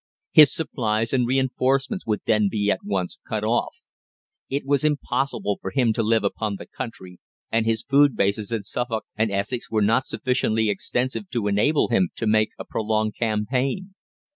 His 0.31 0.51
supplies 0.51 1.13
and 1.13 1.27
reinforcements 1.27 2.07
would 2.07 2.21
then 2.25 2.49
be 2.49 2.71
at 2.71 2.79
once 2.83 3.19
cut 3.23 3.43
off. 3.43 3.75
It 4.49 4.65
was 4.65 4.83
impossible 4.83 5.59
for 5.61 5.69
him 5.69 5.93
to 5.93 6.01
live 6.01 6.23
upon 6.23 6.55
the 6.55 6.65
country, 6.65 7.19
and 7.51 7.67
his 7.67 7.83
food 7.83 8.15
bases 8.15 8.51
in 8.51 8.63
Suffolk 8.63 9.05
and 9.15 9.29
Essex 9.31 9.69
were 9.69 9.83
not 9.83 10.07
sufficiently 10.07 10.71
extensive 10.71 11.29
to 11.29 11.45
enable 11.45 11.89
him 11.89 12.09
to 12.15 12.25
make 12.25 12.49
a 12.57 12.65
prolonged 12.65 13.15
campaign. 13.15 13.93